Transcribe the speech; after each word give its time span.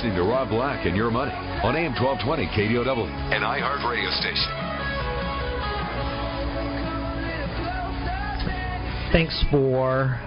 listening 0.00 0.16
to 0.16 0.22
Rob 0.22 0.48
Black 0.48 0.86
and 0.86 0.96
Your 0.96 1.10
Money 1.10 1.30
on 1.30 1.76
AM 1.76 1.92
1220 1.92 2.46
KDOW, 2.56 3.04
an 3.34 3.42
iHeart 3.42 3.86
radio 3.86 4.08
station. 4.12 4.48
Thanks 9.12 9.44
for 9.50 10.18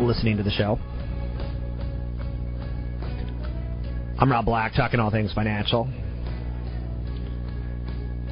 listening 0.00 0.38
to 0.38 0.42
the 0.42 0.50
show. 0.50 0.78
I'm 4.18 4.32
Rob 4.32 4.46
Black, 4.46 4.72
talking 4.74 5.00
all 5.00 5.10
things 5.10 5.34
financial. 5.34 5.86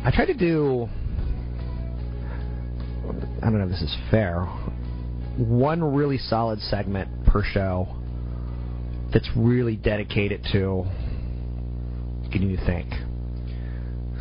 I 0.06 0.10
try 0.10 0.24
to 0.24 0.32
do, 0.32 0.88
I 3.42 3.50
don't 3.50 3.58
know 3.58 3.64
if 3.64 3.70
this 3.72 3.82
is 3.82 3.94
fair, 4.10 4.40
one 5.36 5.84
really 5.84 6.16
solid 6.16 6.60
segment 6.62 7.26
per 7.26 7.42
show 7.44 7.94
that's 9.16 9.30
really 9.34 9.76
dedicated 9.76 10.44
to 10.52 10.84
getting 12.30 12.50
you 12.50 12.58
to 12.58 12.66
think. 12.66 12.92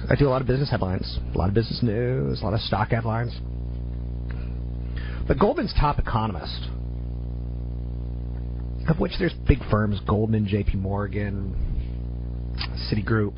I 0.10 0.16
do 0.18 0.26
a 0.26 0.30
lot 0.30 0.40
of 0.40 0.48
business 0.48 0.72
headlines, 0.72 1.20
a 1.34 1.38
lot 1.38 1.50
of 1.50 1.54
business 1.54 1.84
news, 1.84 2.40
a 2.40 2.46
lot 2.46 2.54
of 2.54 2.62
stock 2.62 2.92
headlines. 2.92 3.38
But 5.28 5.38
Goldman's 5.38 5.74
top 5.78 6.00
economist, 6.00 6.70
of 8.88 8.98
which 8.98 9.12
there's 9.20 9.34
big 9.46 9.58
firms, 9.70 10.00
Goldman, 10.08 10.48
J.P. 10.48 10.78
Morgan, 10.78 12.54
Citigroup, 12.90 13.38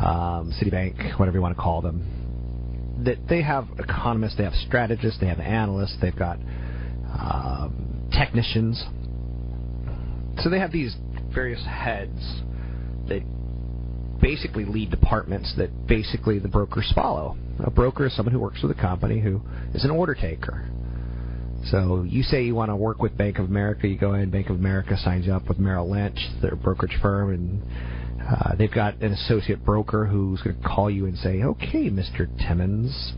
um, 0.00 0.52
Citibank, 0.62 1.18
whatever 1.18 1.38
you 1.38 1.42
want 1.42 1.56
to 1.56 1.60
call 1.60 1.82
them, 1.82 3.02
that 3.04 3.16
they 3.28 3.42
have 3.42 3.66
economists, 3.80 4.36
they 4.36 4.44
have 4.44 4.54
strategists, 4.68 5.18
they 5.18 5.26
have 5.26 5.40
analysts, 5.40 5.96
they've 6.00 6.14
got 6.14 6.38
um, 7.18 8.08
technicians. 8.12 8.80
So 10.40 10.50
they 10.50 10.58
have 10.58 10.72
these 10.72 10.96
various 11.32 11.64
heads 11.66 12.18
that 13.08 13.22
basically 14.20 14.64
lead 14.64 14.90
departments 14.90 15.54
that 15.56 15.86
basically 15.86 16.38
the 16.38 16.48
brokers 16.48 16.90
follow. 16.94 17.36
A 17.60 17.70
broker 17.70 18.06
is 18.06 18.16
someone 18.16 18.32
who 18.32 18.40
works 18.40 18.62
with 18.62 18.76
a 18.76 18.80
company 18.80 19.20
who 19.20 19.40
is 19.74 19.84
an 19.84 19.90
order 19.90 20.14
taker. 20.14 20.68
So 21.70 22.04
you 22.04 22.22
say 22.22 22.44
you 22.44 22.54
want 22.54 22.70
to 22.70 22.76
work 22.76 23.00
with 23.00 23.16
Bank 23.16 23.38
of 23.38 23.46
America, 23.46 23.88
you 23.88 23.98
go 23.98 24.14
in, 24.14 24.30
Bank 24.30 24.48
of 24.48 24.56
America 24.56 24.96
signs 24.96 25.26
you 25.26 25.34
up 25.34 25.48
with 25.48 25.58
Merrill 25.58 25.90
Lynch, 25.90 26.18
their 26.40 26.56
brokerage 26.56 26.96
firm, 27.02 27.32
and 27.32 27.62
uh, 28.22 28.54
they've 28.56 28.72
got 28.72 28.94
an 29.02 29.12
associate 29.12 29.64
broker 29.64 30.06
who's 30.06 30.40
going 30.42 30.56
to 30.56 30.62
call 30.62 30.90
you 30.90 31.06
and 31.06 31.18
say, 31.18 31.42
"Okay, 31.42 31.90
Mr. 31.90 32.28
Timmons, 32.46 33.12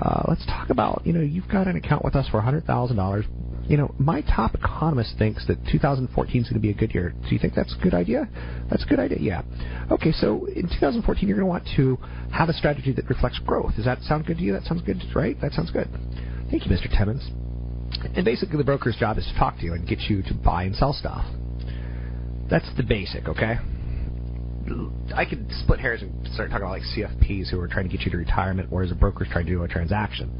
uh, 0.00 0.22
let's 0.28 0.44
talk 0.46 0.70
about 0.70 1.02
you 1.04 1.12
know 1.12 1.20
you've 1.20 1.48
got 1.48 1.68
an 1.68 1.76
account 1.76 2.04
with 2.04 2.16
us 2.16 2.26
for 2.28 2.40
hundred 2.40 2.64
thousand 2.64 2.96
dollars. 2.96 3.24
You 3.68 3.76
know, 3.76 3.94
my 3.98 4.20
top 4.22 4.54
economist 4.54 5.18
thinks 5.18 5.46
that 5.48 5.58
2014 5.70 6.40
is 6.40 6.48
going 6.48 6.54
to 6.54 6.60
be 6.60 6.70
a 6.70 6.74
good 6.74 6.94
year. 6.94 7.10
Do 7.10 7.28
you 7.30 7.38
think 7.38 7.54
that's 7.54 7.74
a 7.74 7.82
good 7.82 7.94
idea? 7.94 8.28
That's 8.70 8.84
a 8.84 8.86
good 8.86 9.00
idea. 9.00 9.18
Yeah. 9.20 9.42
Okay, 9.90 10.12
so 10.12 10.46
in 10.46 10.68
2014 10.68 11.28
you're 11.28 11.36
going 11.36 11.46
to 11.46 11.50
want 11.50 11.68
to 11.76 11.98
have 12.32 12.48
a 12.48 12.52
strategy 12.52 12.92
that 12.92 13.08
reflects 13.08 13.40
growth. 13.40 13.74
Does 13.74 13.84
that 13.84 14.02
sound 14.02 14.26
good 14.26 14.38
to 14.38 14.42
you? 14.42 14.52
That 14.52 14.64
sounds 14.64 14.82
good, 14.82 15.02
right? 15.14 15.36
That 15.40 15.52
sounds 15.52 15.70
good. 15.70 15.88
Thank 16.50 16.64
you, 16.64 16.70
Mr. 16.70 16.88
Timmons. 16.96 17.28
And 18.14 18.24
basically, 18.24 18.58
the 18.58 18.64
broker's 18.64 18.96
job 18.96 19.18
is 19.18 19.26
to 19.26 19.38
talk 19.38 19.58
to 19.58 19.64
you 19.64 19.72
and 19.72 19.86
get 19.86 20.00
you 20.00 20.22
to 20.22 20.34
buy 20.34 20.62
and 20.64 20.74
sell 20.74 20.92
stuff. 20.92 21.24
That's 22.48 22.68
the 22.76 22.84
basic, 22.84 23.26
okay? 23.26 23.56
I 25.14 25.24
could 25.24 25.46
split 25.62 25.80
hairs 25.80 26.02
and 26.02 26.12
start 26.32 26.50
talking 26.50 26.64
about 26.64 26.72
like 26.72 26.82
CFPs 26.82 27.50
who 27.50 27.60
are 27.60 27.68
trying 27.68 27.88
to 27.88 27.96
get 27.96 28.04
you 28.04 28.10
to 28.12 28.16
retirement, 28.16 28.70
whereas 28.70 28.90
a 28.90 28.94
broker's 28.94 29.28
trying 29.30 29.46
to 29.46 29.52
do 29.52 29.62
a 29.62 29.68
transaction. 29.68 30.30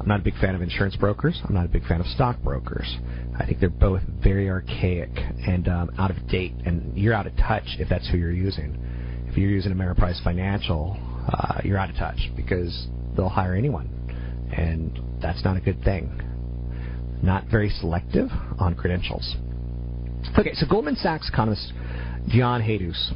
I'm 0.00 0.08
not 0.08 0.20
a 0.20 0.22
big 0.22 0.38
fan 0.38 0.54
of 0.54 0.62
insurance 0.62 0.96
brokers. 0.96 1.40
I'm 1.46 1.54
not 1.54 1.66
a 1.66 1.68
big 1.68 1.86
fan 1.86 2.00
of 2.00 2.06
stock 2.06 2.40
brokers. 2.42 2.96
I 3.38 3.44
think 3.44 3.60
they're 3.60 3.68
both 3.68 4.02
very 4.22 4.48
archaic 4.48 5.10
and 5.14 5.68
um, 5.68 5.90
out 5.98 6.10
of 6.10 6.26
date, 6.28 6.54
and 6.64 6.96
you're 6.96 7.14
out 7.14 7.26
of 7.26 7.36
touch 7.36 7.76
if 7.78 7.88
that's 7.88 8.08
who 8.08 8.16
you're 8.16 8.32
using. 8.32 8.78
If 9.28 9.36
you're 9.36 9.50
using 9.50 9.72
Ameriprise 9.72 10.22
Financial, 10.24 10.96
uh, 11.30 11.60
you're 11.62 11.78
out 11.78 11.90
of 11.90 11.96
touch 11.96 12.18
because 12.34 12.88
they'll 13.14 13.28
hire 13.28 13.54
anyone, 13.54 13.88
and 14.56 14.98
that's 15.20 15.44
not 15.44 15.56
a 15.56 15.60
good 15.60 15.82
thing. 15.84 16.20
Not 17.22 17.44
very 17.50 17.68
selective 17.68 18.30
on 18.58 18.74
credentials. 18.74 19.36
Okay, 20.38 20.54
so 20.54 20.66
Goldman 20.66 20.96
Sachs 20.96 21.28
economist 21.28 21.72
John 22.28 22.62
Hatzius 22.62 23.12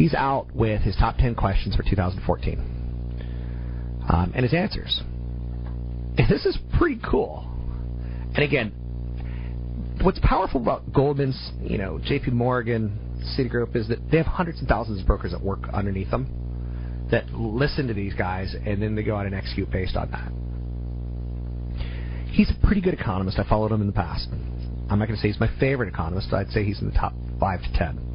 he's 0.00 0.14
out 0.14 0.46
with 0.54 0.80
his 0.80 0.96
top 0.96 1.18
10 1.18 1.34
questions 1.34 1.76
for 1.76 1.82
2014 1.82 2.58
um, 4.08 4.32
and 4.34 4.44
his 4.44 4.54
answers. 4.54 5.02
This 6.30 6.46
is 6.46 6.56
pretty 6.78 7.00
cool. 7.10 7.44
And 8.36 8.38
again, 8.38 8.70
what's 10.02 10.20
powerful 10.22 10.62
about 10.62 10.92
Goldman's, 10.92 11.50
you 11.60 11.76
know, 11.76 11.98
J.P. 11.98 12.30
Morgan, 12.30 12.96
Citigroup 13.36 13.74
is 13.74 13.88
that 13.88 13.98
they 14.12 14.18
have 14.18 14.26
hundreds 14.26 14.60
and 14.60 14.68
thousands 14.68 15.00
of 15.00 15.06
brokers 15.08 15.32
that 15.32 15.42
work 15.42 15.64
underneath 15.74 16.10
them 16.12 17.08
that 17.10 17.28
listen 17.32 17.88
to 17.88 17.94
these 17.94 18.14
guys 18.14 18.54
and 18.64 18.80
then 18.80 18.94
they 18.94 19.02
go 19.02 19.16
out 19.16 19.26
and 19.26 19.34
execute 19.34 19.68
based 19.72 19.96
on 19.96 20.08
that. 20.12 20.30
He's 22.32 22.48
a 22.48 22.66
pretty 22.66 22.80
good 22.80 22.94
economist. 22.94 23.40
I 23.40 23.48
followed 23.48 23.72
him 23.72 23.80
in 23.80 23.88
the 23.88 23.92
past. 23.92 24.28
I'm 24.88 25.00
not 25.00 25.08
going 25.08 25.16
to 25.16 25.16
say 25.16 25.28
he's 25.28 25.40
my 25.40 25.50
favorite 25.58 25.88
economist. 25.88 26.32
I'd 26.32 26.50
say 26.50 26.62
he's 26.64 26.80
in 26.80 26.88
the 26.88 26.94
top 26.94 27.12
five 27.40 27.60
to 27.60 27.72
ten. 27.72 28.09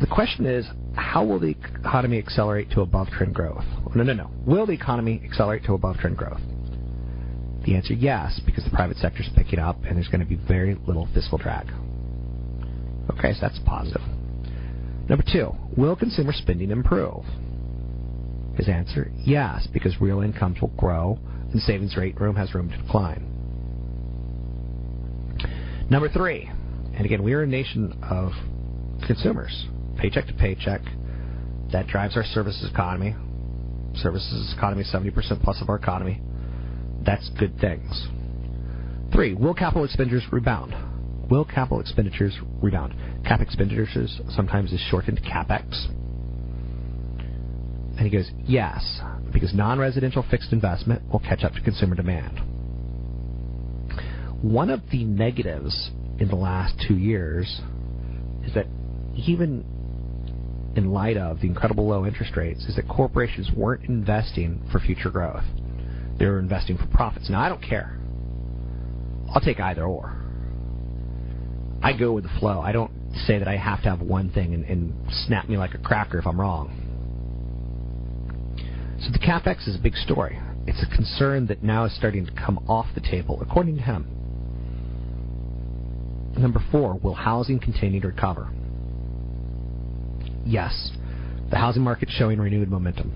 The 0.00 0.06
question 0.06 0.46
is, 0.46 0.66
how 0.96 1.24
will 1.24 1.38
the 1.38 1.54
economy 1.78 2.18
accelerate 2.18 2.70
to 2.70 2.80
above 2.80 3.08
trend 3.08 3.34
growth? 3.34 3.64
No, 3.94 4.02
no, 4.02 4.14
no. 4.14 4.30
Will 4.46 4.64
the 4.64 4.72
economy 4.72 5.20
accelerate 5.24 5.64
to 5.64 5.74
above 5.74 5.98
trend 5.98 6.16
growth? 6.16 6.40
The 7.66 7.76
answer 7.76 7.92
is 7.92 7.98
yes, 8.00 8.40
because 8.46 8.64
the 8.64 8.70
private 8.70 8.96
sector 8.96 9.22
is 9.22 9.28
picking 9.36 9.58
up 9.58 9.76
and 9.84 9.96
there's 9.96 10.08
going 10.08 10.20
to 10.20 10.26
be 10.26 10.36
very 10.36 10.74
little 10.86 11.06
fiscal 11.12 11.36
drag. 11.36 11.70
Okay, 13.10 13.34
so 13.34 13.40
that's 13.42 13.58
positive. 13.66 14.00
Number 15.08 15.24
two, 15.30 15.52
will 15.76 15.96
consumer 15.96 16.32
spending 16.32 16.70
improve? 16.70 17.24
His 18.56 18.68
answer, 18.68 19.10
yes, 19.18 19.68
because 19.72 20.00
real 20.00 20.20
incomes 20.22 20.60
will 20.62 20.68
grow 20.78 21.18
and 21.52 21.60
savings 21.60 21.96
rate 21.96 22.18
room 22.18 22.36
has 22.36 22.54
room 22.54 22.70
to 22.70 22.76
decline. 22.78 23.26
Number 25.90 26.08
three, 26.08 26.50
and 26.94 27.04
again, 27.04 27.22
we 27.22 27.34
are 27.34 27.42
a 27.42 27.46
nation 27.46 27.98
of 28.02 28.32
consumers, 29.06 29.66
paycheck 29.96 30.26
to 30.26 30.34
paycheck. 30.34 30.80
That 31.72 31.86
drives 31.86 32.16
our 32.16 32.24
services 32.24 32.68
economy. 32.70 33.14
Services 33.94 34.54
economy, 34.56 34.84
70% 34.84 35.42
plus 35.42 35.60
of 35.60 35.68
our 35.68 35.76
economy. 35.76 36.20
That's 37.04 37.28
good 37.38 37.58
things. 37.60 38.08
Three, 39.12 39.34
will 39.34 39.54
capital 39.54 39.84
expenditures 39.84 40.24
rebound? 40.30 40.74
Will 41.30 41.44
capital 41.44 41.80
expenditures 41.80 42.36
rebound? 42.60 42.94
Cap 43.24 43.40
expenditures 43.40 44.20
sometimes 44.30 44.72
is 44.72 44.80
shortened 44.90 45.20
capex. 45.22 45.86
And 47.96 48.00
he 48.00 48.10
goes, 48.10 48.30
yes, 48.46 49.00
because 49.32 49.54
non-residential 49.54 50.24
fixed 50.30 50.52
investment 50.52 51.02
will 51.10 51.20
catch 51.20 51.44
up 51.44 51.52
to 51.52 51.60
consumer 51.60 51.94
demand. 51.94 52.40
One 54.42 54.70
of 54.70 54.80
the 54.90 55.04
negatives 55.04 55.90
in 56.18 56.28
the 56.28 56.36
last 56.36 56.74
two 56.88 56.96
years 56.96 57.60
is 58.44 58.54
that 58.54 58.66
even 59.16 59.64
in 60.76 60.92
light 60.92 61.16
of 61.16 61.40
the 61.40 61.46
incredible 61.46 61.86
low 61.86 62.06
interest 62.06 62.36
rates, 62.36 62.64
is 62.64 62.76
that 62.76 62.88
corporations 62.88 63.50
weren't 63.56 63.84
investing 63.84 64.62
for 64.70 64.78
future 64.78 65.10
growth. 65.10 65.44
They 66.18 66.26
were 66.26 66.38
investing 66.38 66.76
for 66.76 66.86
profits. 66.86 67.30
Now, 67.30 67.40
I 67.40 67.48
don't 67.48 67.62
care. 67.62 67.98
I'll 69.34 69.40
take 69.40 69.60
either 69.60 69.84
or. 69.84 70.16
I 71.82 71.96
go 71.96 72.12
with 72.12 72.24
the 72.24 72.30
flow. 72.38 72.60
I 72.60 72.72
don't 72.72 72.92
say 73.26 73.38
that 73.38 73.48
I 73.48 73.56
have 73.56 73.82
to 73.82 73.88
have 73.88 74.00
one 74.00 74.30
thing 74.30 74.54
and, 74.54 74.64
and 74.64 74.92
snap 75.26 75.48
me 75.48 75.56
like 75.56 75.74
a 75.74 75.78
cracker 75.78 76.18
if 76.18 76.26
I'm 76.26 76.40
wrong. 76.40 76.76
So 79.00 79.10
the 79.10 79.18
capex 79.18 79.66
is 79.66 79.76
a 79.76 79.78
big 79.78 79.94
story. 79.94 80.38
It's 80.66 80.82
a 80.82 80.94
concern 80.94 81.46
that 81.46 81.62
now 81.62 81.86
is 81.86 81.96
starting 81.96 82.26
to 82.26 82.32
come 82.32 82.58
off 82.68 82.86
the 82.94 83.00
table, 83.00 83.38
according 83.40 83.76
to 83.76 83.82
him. 83.82 84.06
Number 86.36 86.60
four, 86.70 86.98
will 87.02 87.14
housing 87.14 87.58
continue 87.58 88.00
to 88.00 88.08
recover? 88.08 88.50
Yes, 90.50 90.90
the 91.48 91.56
housing 91.56 91.84
market's 91.84 92.10
showing 92.10 92.40
renewed 92.40 92.68
momentum. 92.68 93.12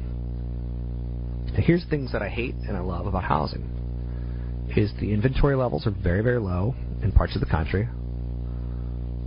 Now 1.52 1.60
here's 1.60 1.84
things 1.86 2.12
that 2.12 2.22
I 2.22 2.28
hate 2.28 2.54
and 2.54 2.76
I 2.76 2.80
love 2.80 3.08
about 3.08 3.24
housing 3.24 4.68
is 4.76 4.92
the 5.00 5.12
inventory 5.12 5.56
levels 5.56 5.84
are 5.88 5.90
very, 5.90 6.22
very 6.22 6.38
low 6.38 6.76
in 7.02 7.10
parts 7.10 7.34
of 7.34 7.40
the 7.40 7.48
country. 7.48 7.88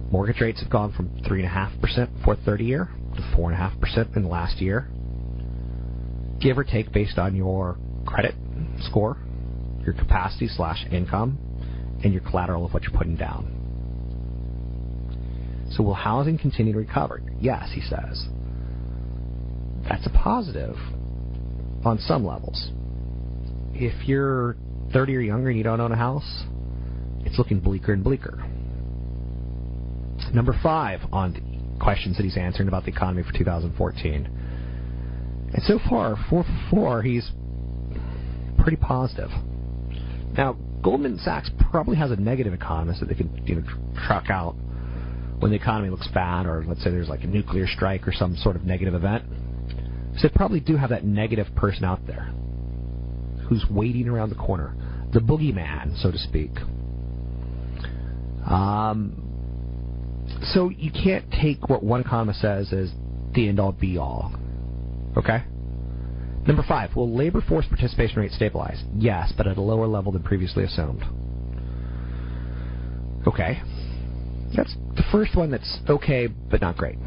Mortgage 0.09 0.39
rates 0.39 0.61
have 0.61 0.69
gone 0.69 0.93
from 0.93 1.09
3.5% 1.29 2.23
for 2.23 2.37
30 2.37 2.63
year 2.63 2.87
to 3.17 3.21
4.5% 3.37 4.15
in 4.15 4.23
the 4.23 4.29
last 4.29 4.61
year. 4.61 4.87
Give 6.39 6.57
or 6.57 6.63
take 6.63 6.93
based 6.93 7.17
on 7.17 7.35
your 7.35 7.77
credit 8.05 8.35
score, 8.83 9.17
your 9.83 9.93
capacity 9.93 10.47
slash 10.47 10.85
income, 10.93 11.37
and 12.05 12.13
your 12.13 12.21
collateral 12.21 12.63
of 12.63 12.73
what 12.73 12.83
you're 12.83 12.97
putting 12.97 13.17
down. 13.17 13.66
So 15.71 15.83
will 15.83 15.93
housing 15.93 16.37
continue 16.37 16.73
to 16.73 16.79
recover? 16.79 17.21
Yes, 17.39 17.69
he 17.73 17.81
says. 17.81 18.27
That's 19.87 20.05
a 20.05 20.09
positive 20.09 20.75
on 21.85 21.99
some 21.99 22.25
levels. 22.25 22.71
If 23.73 24.07
you're 24.07 24.57
30 24.93 25.15
or 25.15 25.21
younger 25.21 25.49
and 25.49 25.57
you 25.57 25.63
don't 25.63 25.79
own 25.79 25.91
a 25.91 25.97
house, 25.97 26.45
it's 27.25 27.37
looking 27.37 27.59
bleaker 27.59 27.93
and 27.93 28.03
bleaker. 28.03 28.43
Number 30.33 30.57
five 30.61 31.01
on 31.11 31.77
questions 31.79 32.17
that 32.17 32.23
he's 32.23 32.37
answering 32.37 32.67
about 32.67 32.83
the 32.83 32.91
economy 32.91 33.23
for 33.23 33.37
2014. 33.37 34.25
And 35.53 35.63
so 35.63 35.79
far, 35.89 36.15
four 36.29 36.43
for 36.43 36.67
four, 36.69 37.01
he's 37.01 37.29
pretty 38.57 38.77
positive. 38.77 39.29
Now, 40.37 40.57
Goldman 40.83 41.17
Sachs 41.19 41.49
probably 41.71 41.97
has 41.97 42.11
a 42.11 42.15
negative 42.15 42.53
economist 42.53 42.99
that 42.99 43.09
they 43.09 43.15
can 43.15 43.45
you 43.45 43.55
know 43.55 43.63
truck 44.05 44.29
out 44.29 44.55
when 45.39 45.51
the 45.51 45.57
economy 45.57 45.89
looks 45.89 46.07
bad, 46.13 46.45
or 46.45 46.63
let's 46.67 46.83
say 46.83 46.89
there's 46.89 47.09
like 47.09 47.23
a 47.23 47.27
nuclear 47.27 47.67
strike 47.67 48.07
or 48.07 48.13
some 48.13 48.35
sort 48.37 48.55
of 48.55 48.63
negative 48.63 48.93
event. 48.93 49.23
So 50.17 50.27
they 50.27 50.33
probably 50.33 50.59
do 50.59 50.75
have 50.77 50.89
that 50.89 51.05
negative 51.05 51.47
person 51.55 51.83
out 51.83 52.05
there 52.07 52.33
who's 53.47 53.65
waiting 53.69 54.07
around 54.07 54.29
the 54.29 54.35
corner, 54.35 54.75
the 55.13 55.19
boogeyman, 55.19 56.01
so 56.01 56.11
to 56.11 56.17
speak. 56.17 56.51
Um, 58.49 59.23
so 60.53 60.69
you 60.69 60.91
can't 60.91 61.29
take 61.31 61.69
what 61.69 61.83
one 61.83 62.01
economist 62.01 62.41
says 62.41 62.73
as 62.73 62.91
the 63.33 63.47
end 63.47 63.59
all 63.59 63.71
be 63.71 63.97
all. 63.97 64.33
Okay? 65.15 65.43
Number 66.47 66.63
five, 66.67 66.95
will 66.95 67.13
labor 67.15 67.41
force 67.41 67.65
participation 67.67 68.19
rate 68.19 68.31
stabilize? 68.31 68.81
Yes, 68.97 69.33
but 69.35 69.47
at 69.47 69.57
a 69.57 69.61
lower 69.61 69.85
level 69.85 70.11
than 70.11 70.23
previously 70.23 70.63
assumed. 70.63 71.03
Okay. 73.27 73.61
That's 74.57 74.75
the 74.95 75.03
first 75.11 75.35
one 75.35 75.51
that's 75.51 75.79
okay, 75.87 76.27
but 76.27 76.61
not 76.61 76.77
great. 76.77 76.97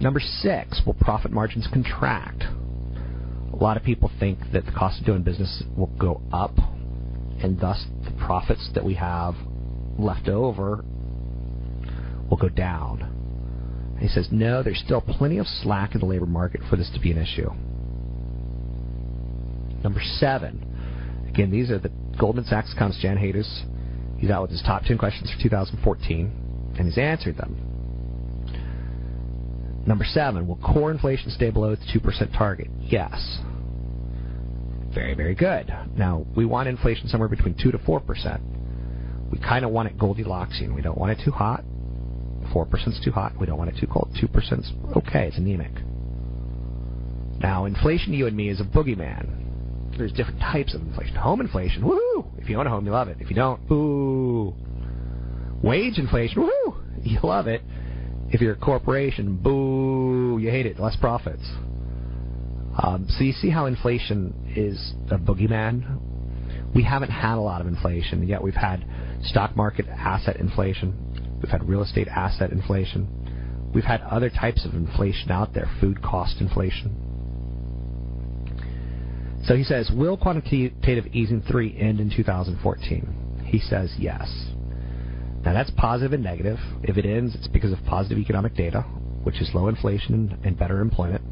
Number 0.00 0.20
six, 0.20 0.80
will 0.86 0.94
profit 0.94 1.32
margins 1.32 1.68
contract? 1.72 2.44
A 3.52 3.56
lot 3.56 3.76
of 3.76 3.82
people 3.82 4.10
think 4.20 4.38
that 4.52 4.64
the 4.64 4.72
cost 4.72 5.00
of 5.00 5.06
doing 5.06 5.22
business 5.22 5.64
will 5.76 5.92
go 5.98 6.22
up, 6.32 6.56
and 7.42 7.58
thus 7.60 7.84
the 8.04 8.12
profits 8.24 8.70
that 8.74 8.84
we 8.84 8.94
have 8.94 9.34
left 9.98 10.28
over 10.28 10.84
will 12.30 12.36
go 12.36 12.48
down. 12.48 13.96
He 14.00 14.06
says, 14.08 14.28
no, 14.30 14.62
there's 14.62 14.82
still 14.84 15.00
plenty 15.00 15.38
of 15.38 15.46
slack 15.46 15.94
in 15.94 16.00
the 16.00 16.06
labor 16.06 16.26
market 16.26 16.60
for 16.70 16.76
this 16.76 16.90
to 16.94 17.00
be 17.00 17.10
an 17.10 17.18
issue. 17.18 17.50
Number 19.82 20.00
seven. 20.18 20.68
Again, 21.28 21.50
these 21.50 21.70
are 21.70 21.78
the 21.78 21.90
Goldman 22.18 22.44
Sachs 22.44 22.72
economist 22.72 23.00
Jan 23.00 23.16
Hatzius. 23.16 24.18
He's 24.18 24.30
out 24.30 24.42
with 24.42 24.52
his 24.52 24.62
top 24.62 24.82
10 24.84 24.98
questions 24.98 25.30
for 25.30 25.42
2014, 25.42 26.51
and 26.78 26.86
he's 26.86 26.98
answered 26.98 27.36
them. 27.36 27.56
Number 29.86 30.04
seven, 30.04 30.46
will 30.46 30.56
core 30.56 30.90
inflation 30.90 31.30
stay 31.30 31.50
below 31.50 31.74
the 31.74 31.98
2% 31.98 32.36
target? 32.36 32.68
Yes. 32.80 33.38
Very, 34.94 35.14
very 35.14 35.34
good. 35.34 35.72
Now, 35.96 36.24
we 36.36 36.44
want 36.44 36.68
inflation 36.68 37.08
somewhere 37.08 37.28
between 37.28 37.54
2 37.60 37.72
to 37.72 37.78
4%. 37.78 39.30
We 39.30 39.38
kind 39.38 39.64
of 39.64 39.70
want 39.70 39.88
it 39.88 39.98
Goldilocksian. 39.98 40.74
We 40.74 40.82
don't 40.82 40.98
want 40.98 41.18
it 41.18 41.24
too 41.24 41.32
hot. 41.32 41.64
4% 42.54 42.88
is 42.88 43.00
too 43.02 43.12
hot. 43.12 43.32
We 43.40 43.46
don't 43.46 43.58
want 43.58 43.70
it 43.70 43.80
too 43.80 43.86
cold. 43.86 44.16
2% 44.22 44.60
is 44.60 44.72
okay. 44.96 45.28
It's 45.28 45.38
anemic. 45.38 45.72
Now, 47.40 47.64
inflation 47.64 48.12
to 48.12 48.16
you 48.18 48.26
and 48.26 48.36
me 48.36 48.50
is 48.50 48.60
a 48.60 48.64
boogeyman 48.64 49.42
there's 49.98 50.12
different 50.12 50.40
types 50.40 50.74
of 50.74 50.80
inflation. 50.82 51.14
Home 51.16 51.40
inflation, 51.40 51.82
woohoo! 51.82 52.26
If 52.38 52.48
you 52.48 52.58
own 52.58 52.66
a 52.66 52.70
home, 52.70 52.86
you 52.86 52.92
love 52.92 53.08
it. 53.08 53.18
If 53.20 53.30
you 53.30 53.36
don't, 53.36 53.66
boo. 53.68 54.54
Wage 55.62 55.98
inflation, 55.98 56.42
woohoo! 56.42 57.06
You 57.06 57.20
love 57.22 57.46
it. 57.46 57.62
If 58.30 58.40
you're 58.40 58.54
a 58.54 58.58
corporation, 58.58 59.36
boo, 59.36 60.38
you 60.38 60.50
hate 60.50 60.66
it. 60.66 60.80
Less 60.80 60.96
profits. 60.96 61.46
Um, 62.82 63.06
so 63.08 63.24
you 63.24 63.32
see 63.32 63.50
how 63.50 63.66
inflation 63.66 64.52
is 64.56 64.94
a 65.10 65.18
boogeyman. 65.18 66.00
We 66.74 66.82
haven't 66.82 67.10
had 67.10 67.36
a 67.36 67.40
lot 67.40 67.60
of 67.60 67.66
inflation 67.66 68.26
yet. 68.26 68.42
We've 68.42 68.54
had 68.54 68.84
stock 69.22 69.54
market 69.56 69.86
asset 69.88 70.36
inflation. 70.36 71.40
We've 71.42 71.50
had 71.50 71.68
real 71.68 71.82
estate 71.82 72.08
asset 72.08 72.50
inflation. 72.50 73.70
We've 73.74 73.84
had 73.84 74.00
other 74.02 74.30
types 74.30 74.64
of 74.64 74.74
inflation 74.74 75.30
out 75.30 75.52
there, 75.54 75.70
food 75.80 76.02
cost 76.02 76.40
inflation. 76.40 76.96
So 79.44 79.56
he 79.56 79.64
says, 79.64 79.90
will 79.94 80.16
quantitative 80.16 81.06
easing 81.08 81.42
3 81.42 81.76
end 81.78 82.00
in 82.00 82.10
2014? 82.14 83.44
He 83.44 83.58
says 83.58 83.92
yes. 83.98 84.51
Now 85.44 85.52
that's 85.52 85.70
positive 85.76 86.12
and 86.12 86.22
negative. 86.22 86.58
If 86.82 86.96
it 86.96 87.04
ends, 87.04 87.34
it's 87.34 87.48
because 87.48 87.72
of 87.72 87.78
positive 87.84 88.18
economic 88.18 88.54
data, 88.54 88.82
which 89.24 89.40
is 89.40 89.50
low 89.54 89.68
inflation 89.68 90.38
and 90.44 90.58
better 90.58 90.80
employment. 90.80 91.22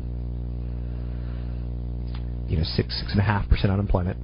You 2.51 2.59
know, 2.59 2.65
six 2.65 2.99
six 2.99 3.13
and 3.13 3.21
a 3.21 3.25
half 3.25 3.49
percent 3.49 3.73
unemployment. 3.73 4.19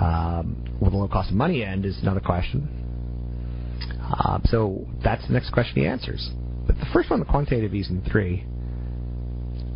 Um, 0.00 0.64
will 0.80 0.90
the 0.90 0.96
low 0.96 1.08
cost 1.08 1.30
of 1.30 1.36
money 1.36 1.62
end 1.62 1.84
is 1.84 1.98
another 2.02 2.20
question. 2.20 2.68
Um, 4.24 4.42
so 4.46 4.86
that's 5.04 5.26
the 5.26 5.32
next 5.32 5.52
question 5.52 5.76
he 5.76 5.86
answers. 5.86 6.30
But 6.66 6.76
the 6.78 6.86
first 6.92 7.10
one, 7.10 7.20
the 7.20 7.26
quantitative 7.26 7.74
easing 7.74 8.02
three, 8.10 8.44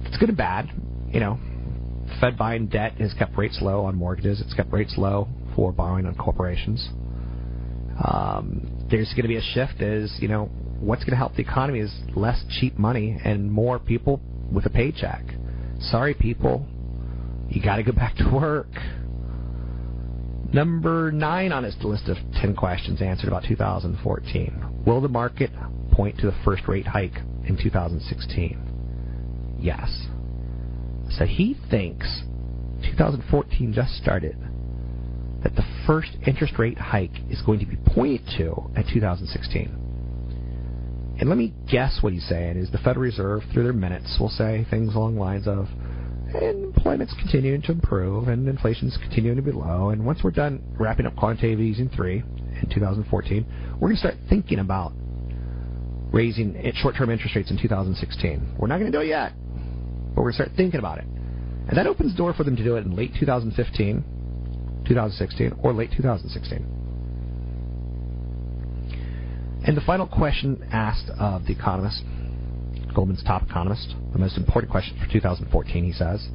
it's 0.07 0.17
good 0.17 0.29
and 0.29 0.39
bad. 0.39 0.71
You 1.09 1.21
know, 1.21 1.39
Fed 2.21 2.37
buying 2.37 2.67
debt 2.67 2.95
has 2.95 3.15
kept 3.15 3.37
rates 3.37 3.59
low 3.63 3.85
on 3.85 3.95
mortgages. 3.97 4.41
It's 4.41 4.55
kept 4.55 4.73
rates 4.73 4.95
low 4.97 5.29
for 5.55 5.73
borrowing 5.73 6.07
on 6.07 6.15
corporations. 6.17 6.89
Um, 8.05 8.84
there's 8.95 9.11
going 9.11 9.23
to 9.23 9.29
be 9.29 9.37
a 9.37 9.43
shift 9.43 9.83
as, 9.83 10.17
you 10.21 10.29
know, 10.29 10.45
what's 10.79 11.03
going 11.03 11.11
to 11.11 11.17
help 11.17 11.35
the 11.35 11.43
economy 11.43 11.81
is 11.81 11.93
less 12.15 12.45
cheap 12.49 12.79
money 12.79 13.19
and 13.25 13.51
more 13.51 13.81
people 13.81 14.21
with 14.53 14.67
a 14.67 14.71
paycheck. 14.71 15.25
Sorry, 15.81 16.15
people. 16.15 16.65
You 17.49 17.61
got 17.61 17.77
to 17.77 17.83
go 17.83 17.91
back 17.91 18.15
to 18.17 18.31
work. 18.33 18.69
Number 20.53 21.11
nine 21.11 21.51
on 21.51 21.65
his 21.65 21.75
list 21.83 22.09
of 22.09 22.19
10 22.41 22.55
questions 22.55 23.03
answered 23.03 23.27
about 23.27 23.43
2014. 23.43 24.85
Will 24.87 25.01
the 25.01 25.09
market 25.09 25.51
point 25.91 26.17
to 26.19 26.27
the 26.27 26.37
first 26.45 26.69
rate 26.69 26.87
hike 26.87 27.17
in 27.49 27.59
2016? 27.61 29.57
Yes. 29.59 30.07
So 31.19 31.27
he 31.27 31.57
thinks 31.69 32.23
2014 32.85 33.73
just 33.73 33.95
started 33.97 34.37
that 35.45 35.55
the 35.55 35.65
first 35.87 36.17
interest 36.27 36.59
rate 36.59 36.79
hike 36.79 37.15
is 37.31 37.41
going 37.43 37.61
to 37.61 37.67
be 37.67 37.77
pointed 37.77 38.23
to 38.39 38.71
at 38.75 38.87
2016. 38.93 39.69
And 41.21 41.29
let 41.29 41.39
me 41.39 41.55
guess 41.71 41.99
what 42.01 42.13
he's 42.13 42.27
saying 42.27 42.57
is 42.57 42.71
the 42.73 42.79
Federal 42.79 43.05
Reserve, 43.05 43.43
through 43.53 43.63
their 43.63 43.73
minutes, 43.73 44.17
will 44.19 44.31
say 44.31 44.67
things 44.69 44.97
along 44.97 45.15
the 45.15 45.21
lines 45.21 45.47
of 45.47 45.69
employment's 46.43 47.15
continuing 47.21 47.63
to 47.63 47.71
improve 47.71 48.27
and 48.27 48.49
inflation's 48.49 48.97
continuing 48.97 49.37
to 49.37 49.43
be 49.43 49.53
low. 49.53 49.91
And 49.91 50.05
once 50.05 50.25
we're 50.25 50.33
done 50.33 50.61
wrapping 50.81 51.07
up 51.07 51.15
quantitative 51.15 51.61
easing 51.61 51.89
three 51.91 52.25
in 52.61 52.69
2014, 52.75 53.47
we're 53.75 53.89
going 53.89 53.93
to 53.93 54.01
start 54.01 54.17
thinking 54.29 54.59
about 54.59 54.93
raising 56.11 56.57
short-term 56.77 57.11
interest 57.11 57.37
rates 57.37 57.51
in 57.51 57.59
2016. 57.61 58.57
We're 58.59 58.67
not 58.67 58.79
going 58.79 58.91
to 58.91 58.99
do 58.99 59.03
it 59.03 59.09
yet, 59.09 59.35
but 60.15 60.23
we're 60.23 60.33
going 60.33 60.33
to 60.33 60.37
start 60.37 60.51
thinking 60.57 60.81
about 60.81 60.99
it. 60.99 61.05
And 61.05 61.77
that 61.77 61.87
opens 61.87 62.13
the 62.13 62.19
door 62.19 62.35
for 62.35 62.45
them 62.45 62.57
to 62.57 62.65
do 62.65 62.77
it 62.77 62.85
in 62.85 62.97
late 62.97 63.13
2015, 63.19 64.05
2016, 64.87 65.61
or 65.63 65.73
late 65.73 65.91
2016. 65.97 66.85
And 69.67 69.77
the 69.77 69.81
final 69.81 70.07
question 70.07 70.63
asked 70.71 71.09
of 71.19 71.47
the 71.47 71.53
economist, 71.53 72.03
Goldman's 72.95 73.25
top 73.25 73.43
economist, 73.43 73.95
the 74.13 74.19
most 74.19 74.37
important 74.37 74.71
question 74.71 74.99
for 74.99 75.11
2014, 75.11 75.85
he 75.85 75.93
says, 75.93 76.29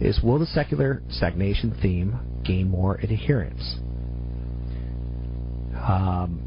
is 0.00 0.20
will 0.22 0.38
the 0.38 0.46
secular 0.46 1.02
stagnation 1.08 1.76
theme 1.82 2.42
gain 2.44 2.68
more 2.68 2.96
adherence? 2.96 3.76
Um, 5.74 6.40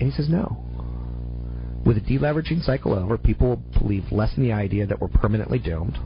and 0.00 0.10
he 0.10 0.10
says 0.10 0.28
no. 0.28 0.62
With 1.84 1.98
a 1.98 2.00
deleveraging 2.00 2.64
cycle 2.64 2.94
over, 2.94 3.18
people 3.18 3.48
will 3.48 3.80
believe 3.80 4.04
less 4.10 4.36
in 4.36 4.42
the 4.42 4.52
idea 4.52 4.86
that 4.86 5.00
we're 5.00 5.08
permanently 5.08 5.58
doomed. 5.58 5.98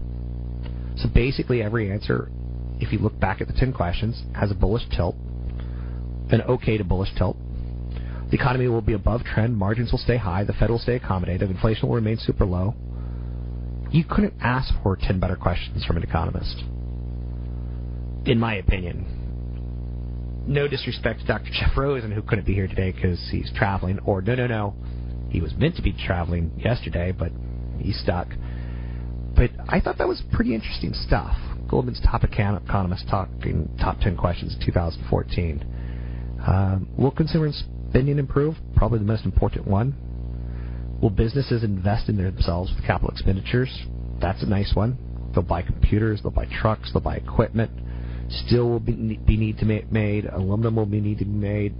So 0.96 1.08
basically, 1.08 1.62
every 1.62 1.90
answer, 1.90 2.30
if 2.80 2.92
you 2.92 2.98
look 2.98 3.18
back 3.20 3.40
at 3.40 3.46
the 3.46 3.52
10 3.52 3.72
questions, 3.72 4.22
has 4.34 4.50
a 4.50 4.54
bullish 4.54 4.88
tilt, 4.94 5.14
an 6.30 6.42
okay 6.42 6.78
to 6.78 6.84
bullish 6.84 7.10
tilt. 7.16 7.36
The 8.30 8.36
economy 8.36 8.68
will 8.68 8.80
be 8.80 8.92
above 8.92 9.24
trend, 9.24 9.56
margins 9.56 9.90
will 9.90 9.98
stay 9.98 10.16
high, 10.16 10.44
the 10.44 10.52
Fed 10.52 10.70
will 10.70 10.78
stay 10.78 10.98
accommodative, 10.98 11.50
inflation 11.50 11.88
will 11.88 11.96
remain 11.96 12.16
super 12.18 12.44
low. 12.44 12.74
You 13.90 14.04
couldn't 14.04 14.34
ask 14.40 14.72
for 14.82 14.96
10 14.96 15.18
better 15.18 15.36
questions 15.36 15.84
from 15.84 15.96
an 15.96 16.04
economist. 16.04 16.62
In 18.26 18.38
my 18.38 18.54
opinion. 18.54 20.44
No 20.46 20.68
disrespect 20.68 21.20
to 21.20 21.26
Dr. 21.26 21.50
Jeff 21.52 21.76
Rosen, 21.76 22.12
who 22.12 22.22
couldn't 22.22 22.46
be 22.46 22.54
here 22.54 22.68
today 22.68 22.92
because 22.92 23.20
he's 23.30 23.50
traveling, 23.54 23.98
or 24.04 24.22
no, 24.22 24.34
no, 24.34 24.46
no, 24.46 24.74
he 25.30 25.40
was 25.40 25.52
meant 25.54 25.76
to 25.76 25.82
be 25.82 25.92
traveling 25.92 26.52
yesterday, 26.56 27.12
but 27.12 27.32
he's 27.78 27.98
stuck. 28.00 28.28
But 29.40 29.52
I 29.70 29.80
thought 29.80 29.96
that 29.96 30.06
was 30.06 30.22
pretty 30.32 30.54
interesting 30.54 30.92
stuff. 30.92 31.34
Goldman's 31.66 31.98
top 32.02 32.24
economist 32.24 33.08
talking 33.08 33.74
top 33.80 33.98
10 34.00 34.18
questions 34.18 34.54
in 34.54 34.66
2014. 34.66 36.36
Um, 36.46 36.88
will 36.98 37.10
consumer 37.10 37.50
spending 37.88 38.18
improve? 38.18 38.56
Probably 38.76 38.98
the 38.98 39.06
most 39.06 39.24
important 39.24 39.66
one. 39.66 39.94
Will 41.00 41.08
businesses 41.08 41.64
invest 41.64 42.10
in 42.10 42.18
themselves 42.18 42.70
with 42.76 42.84
capital 42.84 43.08
expenditures? 43.08 43.86
That's 44.20 44.42
a 44.42 44.46
nice 44.46 44.74
one. 44.74 44.98
They'll 45.32 45.42
buy 45.42 45.62
computers, 45.62 46.20
they'll 46.22 46.32
buy 46.32 46.46
trucks, 46.60 46.92
they'll 46.92 47.00
buy 47.00 47.16
equipment. 47.16 47.70
Steel 48.28 48.68
will 48.68 48.78
be, 48.78 49.16
be 49.26 49.38
need 49.38 49.56
to 49.60 49.64
be 49.64 49.86
made, 49.90 50.26
aluminum 50.26 50.76
will 50.76 50.84
be 50.84 51.00
need 51.00 51.18
to 51.20 51.24
be 51.24 51.30
made. 51.30 51.74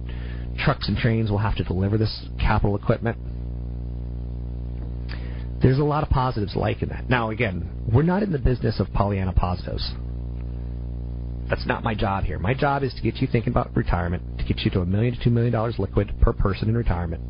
Trucks 0.65 0.89
and 0.89 0.97
trains 0.97 1.31
will 1.31 1.37
have 1.37 1.57
to 1.57 1.65
deliver 1.65 1.99
this 1.99 2.27
capital 2.39 2.75
equipment. 2.75 3.19
There's 5.63 5.79
a 5.79 5.85
lot 5.85 6.03
of 6.03 6.09
positives 6.09 6.57
like 6.57 6.83
in 6.83 6.89
that. 6.89 7.11
Now, 7.11 7.31
again, 7.31 7.69
we're 7.93 8.03
not 8.03 8.23
in 8.23 8.33
the 8.33 8.39
business 8.39 8.81
of 8.81 8.93
Pollyanna 8.93 9.33
positives. 9.33 9.87
That's 11.51 11.67
not 11.67 11.83
my 11.83 11.95
job 11.95 12.25
here. 12.25 12.39
My 12.39 12.55
job 12.55 12.83
is 12.83 12.95
to 12.95 13.03
get 13.03 13.17
you 13.17 13.27
thinking 13.27 13.53
about 13.53 13.77
retirement, 13.77 14.39
to 14.39 14.45
get 14.45 14.61
you 14.61 14.71
to 14.71 14.81
a 14.81 14.87
million 14.87 15.15
to 15.17 15.25
two 15.25 15.31
million 15.31 15.53
dollars 15.53 15.75
liquid 15.79 16.15
per 16.21 16.33
person 16.33 16.69
in 16.69 16.77
retirement. 16.77 17.23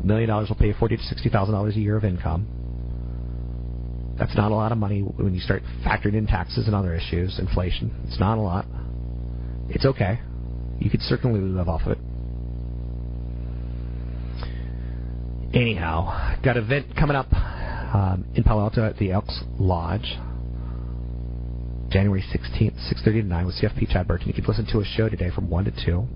A 0.00 0.06
million 0.06 0.28
dollars 0.28 0.48
will 0.48 0.56
pay 0.56 0.68
you 0.68 0.74
forty 0.78 0.96
to 0.96 1.02
sixty 1.02 1.28
thousand 1.28 1.52
dollars 1.52 1.76
a 1.76 1.80
year 1.80 1.96
of 1.96 2.04
income. 2.04 2.46
That's 4.18 4.34
not 4.34 4.50
a 4.50 4.54
lot 4.54 4.72
of 4.72 4.78
money 4.78 5.00
when 5.00 5.34
you 5.34 5.40
start 5.40 5.62
factoring 5.84 6.14
in 6.14 6.26
taxes 6.26 6.66
and 6.66 6.74
other 6.74 6.94
issues, 6.94 7.38
inflation. 7.38 7.94
It's 8.06 8.18
not 8.18 8.38
a 8.38 8.40
lot. 8.40 8.64
It's 9.68 9.84
okay. 9.84 10.20
You 10.78 10.88
could 10.88 11.02
certainly 11.02 11.40
live 11.40 11.68
off 11.68 11.82
of 11.82 11.92
it. 11.92 11.98
Anyhow, 15.56 16.36
got 16.42 16.58
an 16.58 16.64
event 16.64 16.94
coming 16.94 17.16
up 17.16 17.32
um, 17.32 18.26
in 18.34 18.44
Palo 18.44 18.60
Alto 18.60 18.84
at 18.84 18.98
the 18.98 19.10
Elks 19.10 19.40
Lodge. 19.58 20.18
January 21.88 22.22
16th, 22.22 22.76
6.30 22.92 23.04
to 23.04 23.22
9 23.22 23.46
with 23.46 23.54
CFP 23.54 23.90
Chad 23.90 24.06
Burton. 24.06 24.28
You 24.28 24.34
can 24.34 24.44
listen 24.44 24.66
to 24.66 24.80
a 24.80 24.84
show 24.84 25.08
today 25.08 25.30
from 25.34 25.48
1 25.48 25.64
to 25.64 25.72
2 25.86 26.06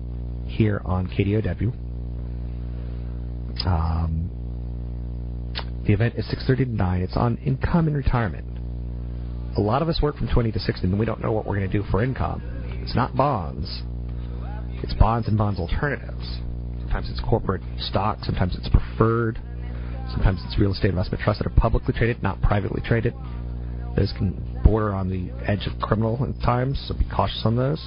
here 0.45 0.79
on 0.85 1.07
KDOW. 1.07 1.73
Um, 3.65 4.29
the 5.87 5.93
event 5.93 6.13
is 6.17 6.25
6.30 6.25 6.57
to 6.57 6.65
9. 6.65 7.01
It's 7.01 7.17
on 7.17 7.37
income 7.37 7.87
and 7.87 7.97
retirement. 7.97 8.45
A 9.57 9.61
lot 9.61 9.81
of 9.81 9.89
us 9.89 10.03
work 10.03 10.17
from 10.17 10.27
20 10.27 10.51
to 10.51 10.59
60 10.59 10.85
and 10.85 10.99
we 10.99 11.05
don't 11.07 11.19
know 11.19 11.31
what 11.31 11.47
we're 11.47 11.57
going 11.57 11.67
to 11.69 11.77
do 11.79 11.83
for 11.89 12.03
income. 12.03 12.43
It's 12.83 12.95
not 12.95 13.15
bonds. 13.15 13.81
It's 14.83 14.93
bonds 14.93 15.27
and 15.27 15.35
bonds 15.35 15.59
alternatives. 15.59 16.41
Sometimes 16.91 17.09
it's 17.09 17.21
corporate 17.21 17.61
stock. 17.77 18.17
Sometimes 18.23 18.53
it's 18.57 18.67
preferred. 18.67 19.39
Sometimes 20.11 20.41
it's 20.45 20.59
real 20.59 20.73
estate 20.73 20.89
investment 20.89 21.23
trusts 21.23 21.41
that 21.41 21.49
are 21.49 21.55
publicly 21.55 21.93
traded, 21.93 22.21
not 22.21 22.41
privately 22.41 22.81
traded. 22.85 23.13
Those 23.95 24.11
can 24.17 24.59
border 24.61 24.91
on 24.91 25.09
the 25.09 25.31
edge 25.49 25.67
of 25.67 25.79
criminal 25.79 26.21
at 26.21 26.43
times, 26.43 26.83
so 26.85 26.93
be 26.93 27.05
cautious 27.05 27.43
on 27.45 27.55
those. 27.55 27.79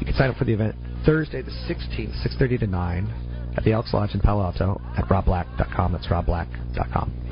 You 0.00 0.06
can 0.06 0.14
sign 0.14 0.30
up 0.30 0.36
for 0.36 0.44
the 0.44 0.54
event 0.54 0.74
Thursday 1.06 1.40
the 1.40 1.52
16th, 1.52 2.20
6.30 2.26 2.58
to 2.58 2.66
9 2.66 3.52
at 3.56 3.62
the 3.62 3.70
Elks 3.70 3.94
Lodge 3.94 4.14
in 4.14 4.20
Palo 4.20 4.42
Alto 4.42 4.80
at 4.98 5.04
robblack.com. 5.04 5.92
That's 5.92 6.08
robblack.com. 6.08 7.31